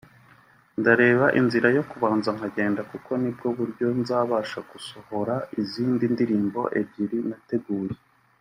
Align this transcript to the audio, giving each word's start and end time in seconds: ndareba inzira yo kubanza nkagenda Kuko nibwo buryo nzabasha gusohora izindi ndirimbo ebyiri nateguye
ndareba 0.79 1.25
inzira 1.39 1.67
yo 1.77 1.83
kubanza 1.91 2.29
nkagenda 2.37 2.81
Kuko 2.91 3.11
nibwo 3.21 3.47
buryo 3.57 3.87
nzabasha 4.01 4.59
gusohora 4.71 5.35
izindi 5.61 6.03
ndirimbo 6.13 6.61
ebyiri 6.79 7.19
nateguye 7.29 7.95